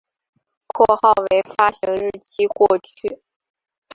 [0.65, 3.21] 括号为发行日期过去